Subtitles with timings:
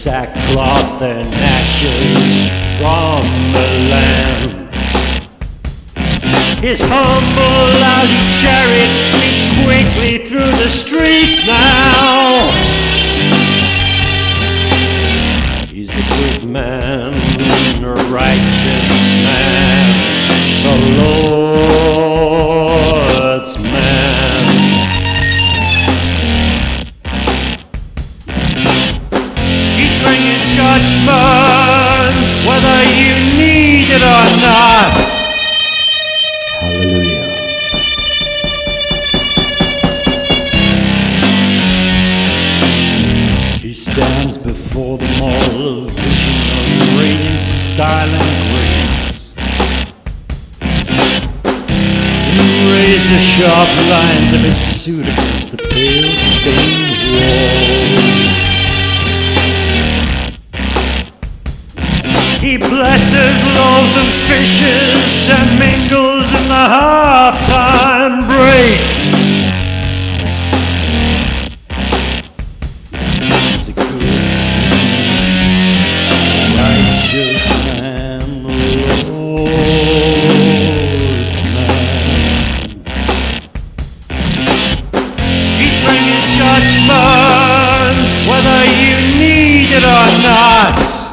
[0.00, 2.48] sackcloth and ashes
[2.78, 3.22] from
[3.52, 4.74] the land.
[6.64, 12.69] His humble Audi chariot sweeps quickly through the streets now.
[30.70, 32.14] Judgment,
[32.46, 35.02] whether you need it or not.
[36.60, 37.26] Hallelujah.
[43.60, 49.34] He stands before the a vision of radiant style and grace.
[52.38, 56.99] In razor sharp lines of his suit against the pale stained
[65.30, 68.80] and mingles in the halftime break.
[85.58, 87.96] He's bringing judgment,
[88.28, 91.09] whether you need it or not.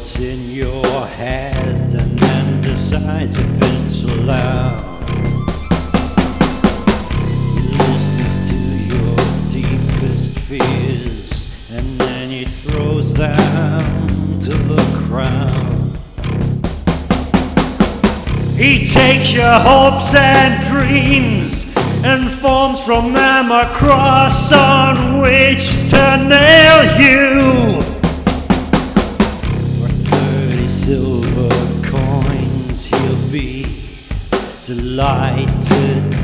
[0.00, 4.82] What's in your head and then decides if it's allowed.
[7.52, 8.56] He listens to
[8.94, 9.16] your
[9.50, 14.08] deepest fears and then he throws them
[14.40, 15.50] to the crowd.
[18.56, 21.74] He takes your hopes and dreams
[22.06, 27.69] and forms from them a cross on which to nail you.
[34.76, 35.48] Delighted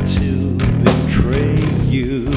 [0.06, 1.58] to betray
[1.90, 2.30] you.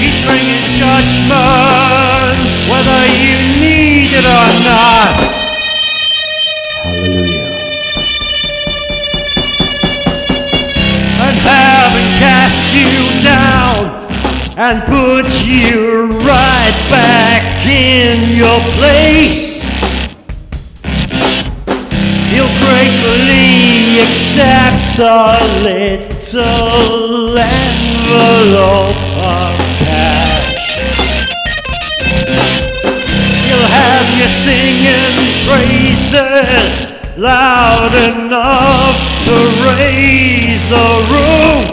[0.00, 5.22] He's bringing judgment, whether you need it or not.
[6.82, 7.46] Hallelujah.
[11.22, 13.86] and heaven cast you down
[14.58, 19.70] and put you right back in your place.
[25.00, 30.76] A little envelope of cash.
[33.46, 35.16] He'll have you singing
[35.48, 41.66] praises loud enough to raise the roof.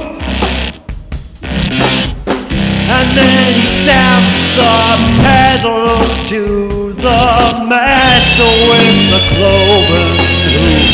[2.90, 4.80] And then he stamps the
[5.22, 10.16] pedal to the metal with the cloven
[10.54, 10.87] hoof.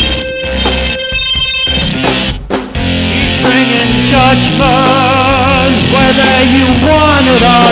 [4.34, 7.63] Judgment whether you want it or.